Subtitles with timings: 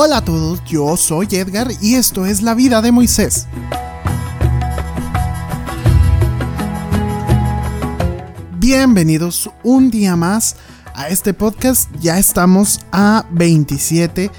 [0.00, 3.48] Hola a todos, yo soy Edgar y esto es La vida de Moisés.
[8.58, 10.54] Bienvenidos un día más
[10.94, 11.90] a este podcast.
[11.98, 14.30] Ya estamos a 27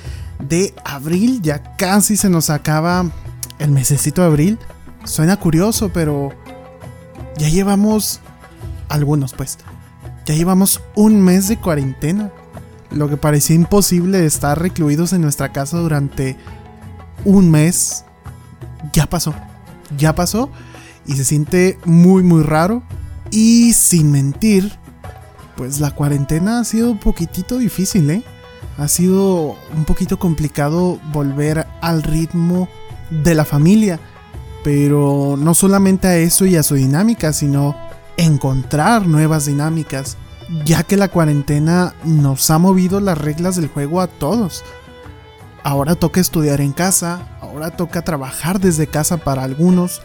[0.47, 3.11] de abril, ya casi se nos acaba
[3.59, 4.59] el mesecito de abril.
[5.03, 6.31] Suena curioso, pero
[7.37, 8.21] ya llevamos
[8.87, 9.57] algunos pues.
[10.25, 12.31] Ya llevamos un mes de cuarentena
[12.91, 16.37] lo que parecía imposible estar recluidos en nuestra casa durante
[17.25, 18.05] un mes,
[18.93, 19.33] ya pasó.
[19.97, 20.49] Ya pasó
[21.05, 22.83] y se siente muy muy raro.
[23.31, 24.71] Y sin mentir,
[25.55, 28.23] pues la cuarentena ha sido un poquitito difícil, ¿eh?
[28.77, 32.69] Ha sido un poquito complicado volver al ritmo
[33.09, 33.99] de la familia.
[34.63, 37.75] Pero no solamente a eso y a su dinámica, sino
[38.17, 40.17] encontrar nuevas dinámicas
[40.65, 44.63] ya que la cuarentena nos ha movido las reglas del juego a todos.
[45.63, 50.01] Ahora toca estudiar en casa, ahora toca trabajar desde casa para algunos,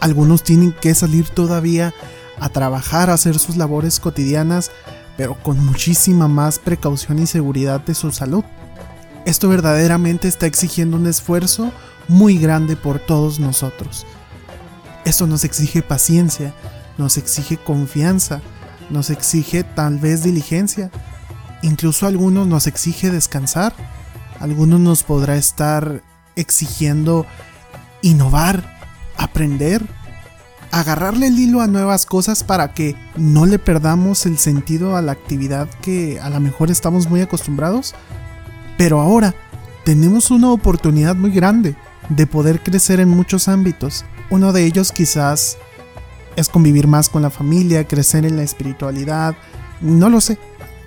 [0.00, 1.94] algunos tienen que salir todavía
[2.38, 4.70] a trabajar, a hacer sus labores cotidianas,
[5.16, 8.44] pero con muchísima más precaución y seguridad de su salud.
[9.24, 11.72] Esto verdaderamente está exigiendo un esfuerzo
[12.08, 14.06] muy grande por todos nosotros.
[15.04, 16.52] Esto nos exige paciencia,
[16.98, 18.40] nos exige confianza,
[18.90, 20.90] nos exige tal vez diligencia,
[21.62, 23.74] incluso algunos nos exige descansar,
[24.40, 26.02] algunos nos podrá estar
[26.36, 27.26] exigiendo
[28.02, 28.78] innovar,
[29.16, 29.86] aprender,
[30.70, 35.12] agarrarle el hilo a nuevas cosas para que no le perdamos el sentido a la
[35.12, 37.94] actividad que a lo mejor estamos muy acostumbrados.
[38.76, 39.34] Pero ahora
[39.84, 41.76] tenemos una oportunidad muy grande
[42.08, 44.04] de poder crecer en muchos ámbitos.
[44.30, 45.56] Uno de ellos quizás
[46.36, 49.34] es convivir más con la familia, crecer en la espiritualidad,
[49.80, 50.38] no lo sé.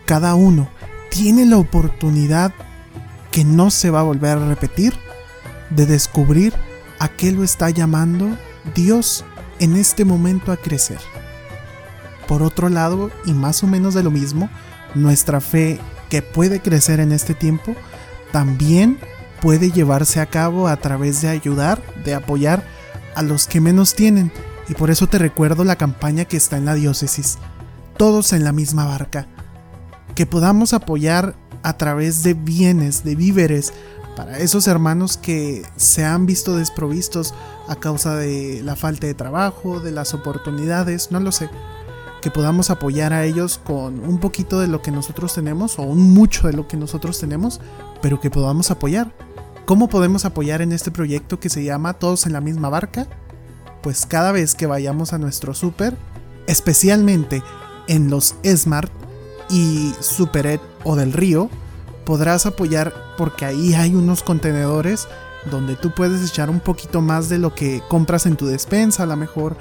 [0.06, 0.70] Cada uno
[1.10, 2.54] tiene la oportunidad
[3.32, 4.94] que no se va a volver a repetir
[5.70, 6.54] de descubrir
[7.00, 8.30] a qué lo está llamando
[8.76, 9.26] Dios
[9.60, 11.00] en este momento a crecer.
[12.28, 14.50] Por otro lado, y más o menos de lo mismo,
[14.96, 17.76] nuestra fe que puede crecer en este tiempo,
[18.32, 19.00] también
[19.42, 22.64] puede llevarse a cabo a través de ayudar, de apoyar
[23.16, 24.32] a los que menos tienen,
[24.70, 27.40] y por eso te recuerdo la campaña que está en la diócesis,
[27.98, 29.28] todos en la misma barca,
[30.16, 33.74] que podamos apoyar a través de bienes, de víveres,
[34.16, 37.34] para esos hermanos que se han visto desprovistos
[37.68, 41.50] a causa de la falta de trabajo, de las oportunidades, no lo sé,
[42.22, 46.14] que podamos apoyar a ellos con un poquito de lo que nosotros tenemos o un
[46.14, 47.62] mucho de lo que nosotros tenemos,
[48.02, 49.14] pero que podamos apoyar.
[49.66, 53.08] ¿Cómo podemos apoyar en este proyecto que se llama Todos en la misma barca?
[53.82, 55.96] Pues cada vez que vayamos a nuestro super,
[56.48, 57.44] especialmente
[57.88, 58.92] en los Smart
[59.50, 61.50] y Superet o del Río,
[62.06, 65.08] podrás apoyar porque ahí hay unos contenedores
[65.50, 69.06] donde tú puedes echar un poquito más de lo que compras en tu despensa, a
[69.06, 69.58] lo mejor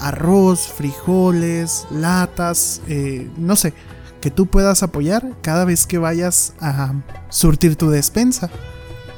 [0.00, 3.72] arroz, frijoles, latas, eh, no sé,
[4.20, 6.94] que tú puedas apoyar cada vez que vayas a
[7.28, 8.50] surtir tu despensa.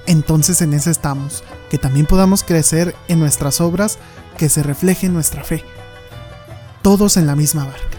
[0.06, 3.98] Entonces en eso estamos, que también podamos crecer en nuestras obras
[4.38, 5.62] que se refleje nuestra fe.
[6.80, 7.98] Todos en la misma barca.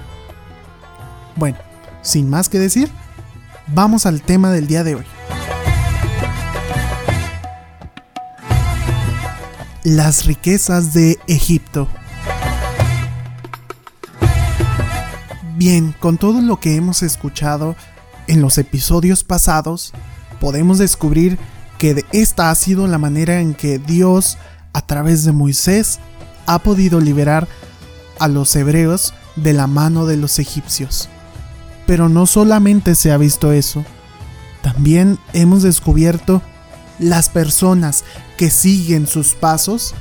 [1.36, 1.60] Bueno,
[2.02, 2.90] sin más que decir,
[3.68, 5.06] vamos al tema del día de hoy.
[9.84, 11.88] Las riquezas de Egipto.
[15.56, 17.76] Bien, con todo lo que hemos escuchado
[18.28, 19.94] en los episodios pasados,
[20.40, 21.38] podemos descubrir
[21.78, 24.38] que esta ha sido la manera en que Dios,
[24.74, 26.00] a través de Moisés,
[26.50, 27.48] ha podido liberar
[28.18, 31.08] a los hebreos de la mano de los egipcios.
[31.86, 33.86] Pero no solamente se ha visto eso,
[34.64, 36.42] también hemos descubierto
[36.98, 38.04] las personas
[38.36, 39.94] que siguen sus pasos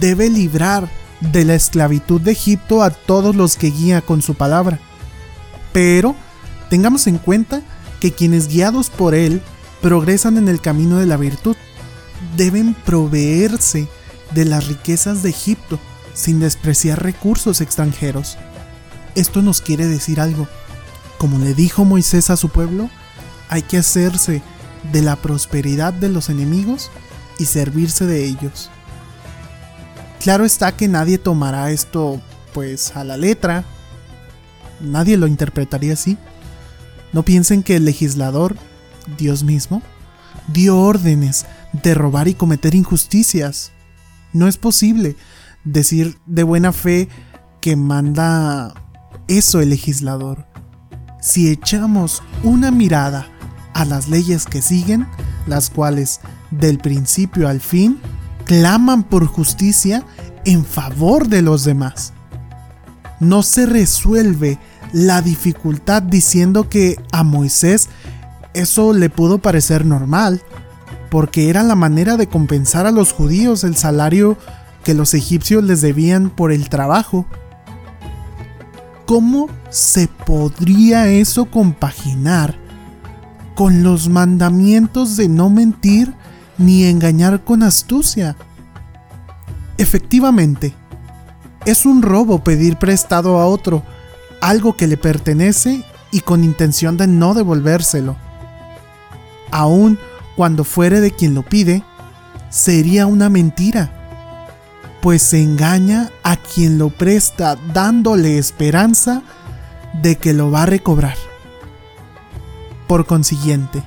[0.00, 0.88] debe librar
[1.20, 4.80] de la esclavitud de Egipto a todos los que guía con su palabra.
[5.74, 6.16] Pero
[6.70, 7.60] tengamos en cuenta
[8.00, 9.42] que quienes guiados por él
[9.82, 11.56] progresan en el camino de la virtud
[12.36, 13.86] deben proveerse
[14.34, 15.78] de las riquezas de Egipto,
[16.14, 18.36] sin despreciar recursos extranjeros.
[19.14, 20.48] Esto nos quiere decir algo.
[21.18, 22.90] Como le dijo Moisés a su pueblo,
[23.48, 24.42] hay que hacerse
[24.92, 26.90] de la prosperidad de los enemigos
[27.38, 28.70] y servirse de ellos.
[30.20, 32.20] Claro está que nadie tomará esto
[32.52, 33.64] pues a la letra,
[34.80, 36.16] nadie lo interpretaría así.
[37.12, 38.56] No piensen que el legislador,
[39.18, 39.82] Dios mismo,
[40.48, 43.72] dio órdenes de robar y cometer injusticias.
[44.34, 45.16] No es posible
[45.64, 47.08] decir de buena fe
[47.60, 48.74] que manda
[49.28, 50.46] eso el legislador.
[51.20, 53.28] Si echamos una mirada
[53.74, 55.06] a las leyes que siguen,
[55.46, 56.20] las cuales,
[56.50, 58.00] del principio al fin,
[58.44, 60.04] claman por justicia
[60.44, 62.12] en favor de los demás.
[63.20, 64.58] No se resuelve
[64.92, 67.88] la dificultad diciendo que a Moisés
[68.52, 70.42] eso le pudo parecer normal,
[71.14, 74.36] porque era la manera de compensar a los judíos el salario
[74.82, 77.24] que los egipcios les debían por el trabajo.
[79.06, 82.56] ¿Cómo se podría eso compaginar
[83.54, 86.12] con los mandamientos de no mentir
[86.58, 88.34] ni engañar con astucia?
[89.78, 90.74] Efectivamente,
[91.64, 93.84] es un robo pedir prestado a otro
[94.40, 98.16] algo que le pertenece y con intención de no devolvérselo.
[99.52, 99.96] Aun
[100.36, 101.82] cuando fuere de quien lo pide,
[102.50, 103.90] sería una mentira,
[105.00, 109.22] pues se engaña a quien lo presta dándole esperanza
[110.02, 111.16] de que lo va a recobrar.
[112.86, 113.82] Por consiguiente,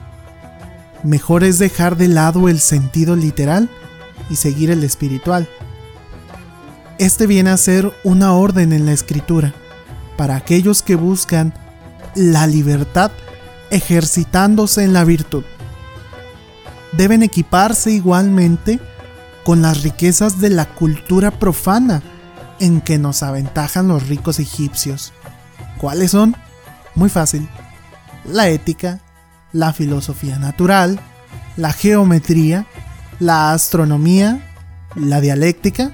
[1.04, 3.70] mejor es dejar de lado el sentido literal
[4.30, 5.48] y seguir el espiritual.
[6.98, 9.54] Este viene a ser una orden en la escritura
[10.18, 11.54] para aquellos que buscan
[12.16, 13.12] la libertad
[13.70, 15.44] ejercitándose en la virtud.
[16.94, 18.80] Deben equiparse igualmente
[19.44, 22.02] con las riquezas de la cultura profana
[22.60, 25.14] en que nos aventajan los ricos egipcios.
[25.78, 26.36] ¿Cuáles son?
[26.96, 27.48] Muy fácil.
[28.26, 29.00] La ética,
[29.54, 31.00] la filosofía natural,
[31.56, 32.66] la geometría,
[33.20, 34.42] la astronomía,
[34.96, 35.92] la dialéctica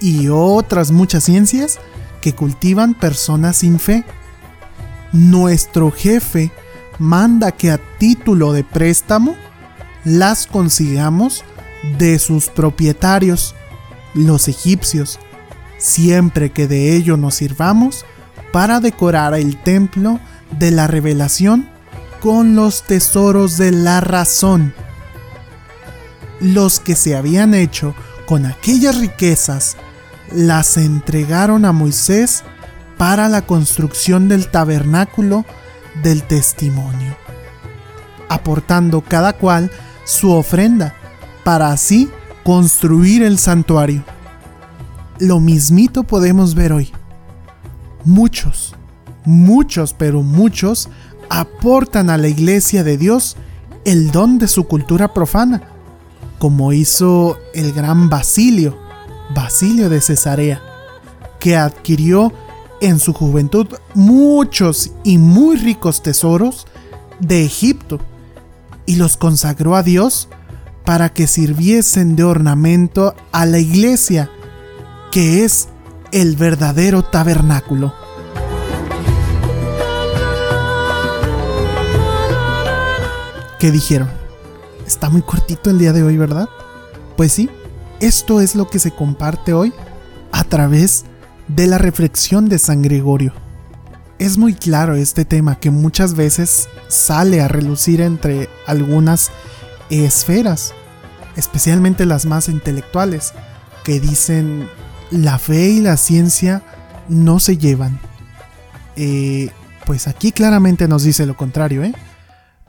[0.00, 1.78] y otras muchas ciencias
[2.20, 4.04] que cultivan personas sin fe.
[5.12, 6.50] Nuestro jefe
[6.98, 9.34] manda que a título de préstamo
[10.04, 11.44] las consigamos
[11.98, 13.54] de sus propietarios,
[14.14, 15.18] los egipcios,
[15.78, 18.04] siempre que de ello nos sirvamos
[18.52, 20.20] para decorar el templo
[20.58, 21.68] de la revelación
[22.20, 24.74] con los tesoros de la razón.
[26.40, 27.94] Los que se habían hecho
[28.26, 29.76] con aquellas riquezas
[30.30, 32.44] las entregaron a Moisés
[32.96, 35.44] para la construcción del tabernáculo
[36.02, 37.16] del testimonio,
[38.28, 39.70] aportando cada cual
[40.04, 40.94] su ofrenda
[41.44, 42.10] para así
[42.44, 44.04] construir el santuario.
[45.18, 46.92] Lo mismito podemos ver hoy.
[48.04, 48.74] Muchos,
[49.24, 50.88] muchos, pero muchos
[51.30, 53.36] aportan a la iglesia de Dios
[53.84, 55.62] el don de su cultura profana,
[56.38, 58.76] como hizo el gran Basilio,
[59.34, 60.60] Basilio de Cesarea,
[61.38, 62.32] que adquirió
[62.80, 66.66] en su juventud muchos y muy ricos tesoros
[67.20, 68.00] de Egipto
[68.86, 70.28] y los consagró a Dios
[70.84, 74.30] para que sirviesen de ornamento a la iglesia,
[75.10, 75.68] que es
[76.10, 77.94] el verdadero tabernáculo.
[83.58, 84.10] ¿Qué dijeron?
[84.86, 86.48] Está muy cortito el día de hoy, ¿verdad?
[87.16, 87.48] Pues sí,
[88.00, 89.72] esto es lo que se comparte hoy
[90.32, 91.04] a través
[91.46, 93.32] de la reflexión de San Gregorio.
[94.22, 99.32] Es muy claro este tema que muchas veces sale a relucir entre algunas
[99.90, 100.74] esferas,
[101.34, 103.32] especialmente las más intelectuales,
[103.82, 104.68] que dicen
[105.10, 106.62] la fe y la ciencia
[107.08, 107.98] no se llevan.
[108.94, 109.50] Eh,
[109.86, 111.92] pues aquí claramente nos dice lo contrario, ¿eh?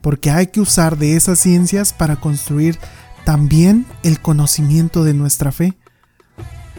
[0.01, 2.79] porque hay que usar de esas ciencias para construir
[3.25, 5.77] también el conocimiento de nuestra fe,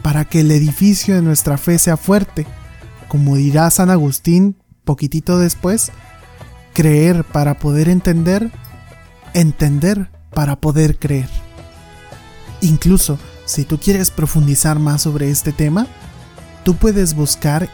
[0.03, 2.45] para que el edificio de nuestra fe sea fuerte.
[3.07, 5.93] Como dirá San Agustín poquitito después,
[6.73, 8.51] creer para poder entender,
[9.33, 11.29] entender para poder creer.
[12.61, 15.87] Incluso, si tú quieres profundizar más sobre este tema,
[16.65, 17.69] tú puedes buscar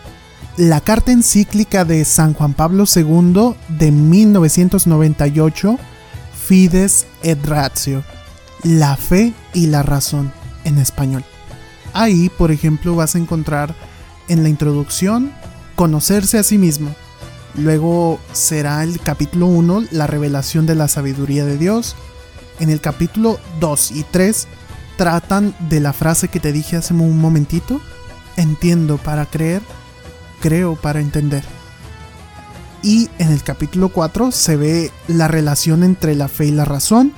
[0.57, 5.79] la carta encíclica de San Juan Pablo II de 1998,
[6.47, 8.02] Fides et Ratio
[8.62, 10.33] la fe y la razón
[10.64, 11.25] en español.
[11.93, 13.75] Ahí, por ejemplo, vas a encontrar
[14.29, 15.33] en la introducción
[15.75, 16.95] conocerse a sí mismo.
[17.54, 21.97] Luego será el capítulo 1, la revelación de la sabiduría de Dios.
[22.59, 24.47] En el capítulo 2 y 3
[24.97, 27.80] tratan de la frase que te dije hace un momentito.
[28.37, 29.62] Entiendo para creer,
[30.40, 31.45] creo para entender.
[32.83, 37.12] Y en el capítulo 4 se ve la relación entre la fe y la razón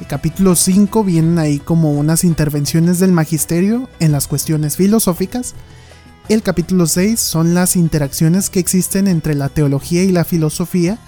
[0.00, 5.54] el capítulo 5 vienen ahí como unas intervenciones del magisterio en las cuestiones filosóficas.
[6.26, 10.98] El capítulo 6 son las interacciones que existen entre la teología y la filosofía.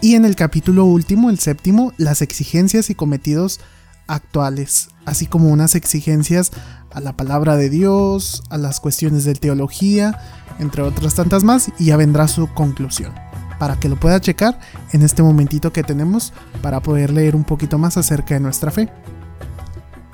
[0.00, 3.58] Y en el capítulo último, el séptimo, las exigencias y cometidos
[4.06, 6.52] actuales, así como unas exigencias
[6.92, 10.20] a la palabra de Dios, a las cuestiones de teología,
[10.60, 13.12] entre otras tantas más, y ya vendrá su conclusión.
[13.58, 14.58] para que lo pueda checar
[14.92, 18.88] en este momentito que tenemos para poder leer un poquito más acerca de nuestra fe.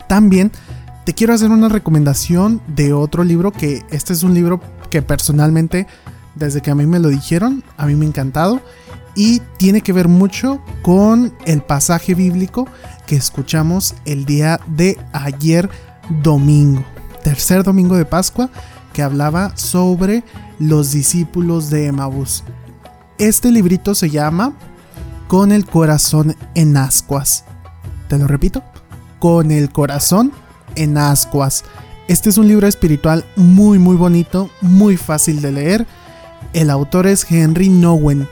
[0.06, 0.52] También
[1.08, 4.60] te quiero hacer una recomendación de otro libro que este es un libro
[4.90, 5.86] que personalmente
[6.34, 8.60] desde que a mí me lo dijeron, a mí me ha encantado
[9.14, 12.68] y tiene que ver mucho con el pasaje bíblico
[13.06, 15.70] que escuchamos el día de ayer
[16.22, 16.84] domingo,
[17.24, 18.50] tercer domingo de Pascua,
[18.92, 20.24] que hablaba sobre
[20.58, 22.44] los discípulos de Emaús.
[23.16, 24.52] Este librito se llama
[25.26, 27.46] Con el corazón en ascuas.
[28.08, 28.62] Te lo repito,
[29.18, 30.32] Con el corazón
[30.78, 31.64] en ascuas.
[32.08, 35.86] Este es un libro espiritual muy muy bonito, muy fácil de leer.
[36.54, 38.26] El autor es Henry Nowen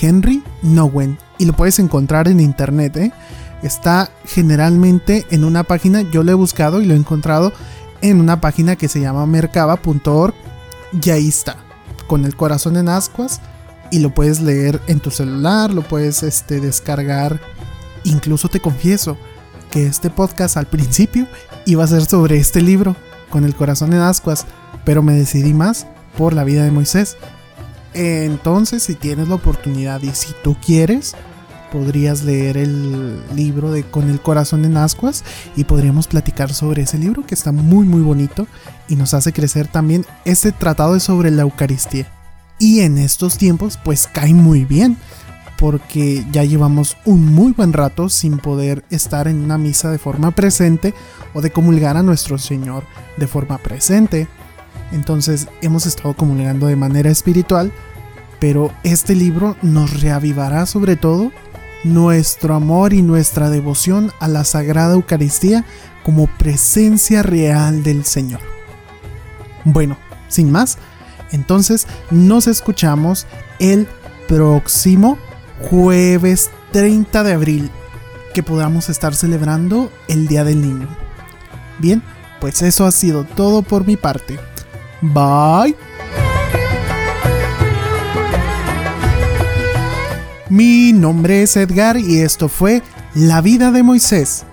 [0.00, 1.18] Henry Nowen.
[1.38, 2.96] Y lo puedes encontrar en internet.
[2.96, 3.12] ¿eh?
[3.62, 7.52] Está generalmente en una página, yo lo he buscado y lo he encontrado
[8.02, 10.34] en una página que se llama mercaba.org.
[11.02, 11.56] Y ahí está,
[12.06, 13.40] con el corazón en ascuas.
[13.90, 17.40] Y lo puedes leer en tu celular, lo puedes este, descargar.
[18.04, 19.16] Incluso te confieso
[19.70, 21.26] que este podcast al principio
[21.64, 22.96] iba a ser sobre este libro,
[23.30, 24.46] con el corazón en ascuas.
[24.84, 27.16] Pero me decidí más por la vida de Moisés
[27.96, 31.14] entonces, si tienes la oportunidad y si tú quieres,
[31.72, 35.24] podrías leer el libro de Con el corazón en ascuas
[35.56, 38.46] y podríamos platicar sobre ese libro que está muy muy bonito
[38.86, 40.04] y nos hace crecer también.
[40.26, 42.06] Este tratado es sobre la Eucaristía.
[42.58, 44.98] Y en estos tiempos pues cae muy bien
[45.58, 50.30] porque ya llevamos un muy buen rato sin poder estar en una misa de forma
[50.30, 50.94] presente
[51.34, 52.84] o de comulgar a nuestro Señor
[53.16, 54.28] de forma presente.
[54.92, 57.72] Entonces hemos estado comulgando de manera espiritual
[58.38, 61.32] pero este libro nos reavivará sobre todo
[61.84, 65.64] nuestro amor y nuestra devoción a la Sagrada Eucaristía
[66.02, 68.40] como presencia real del Señor.
[69.64, 69.96] Bueno,
[70.28, 70.78] sin más,
[71.32, 73.26] entonces nos escuchamos
[73.58, 73.88] el
[74.28, 75.18] próximo
[75.60, 77.70] jueves 30 de abril,
[78.34, 80.88] que podamos estar celebrando el Día del Niño.
[81.78, 82.02] Bien,
[82.40, 84.38] pues eso ha sido todo por mi parte.
[85.00, 85.76] Bye.
[90.48, 92.82] Mi nombre es Edgar y esto fue
[93.14, 94.46] La vida de Moisés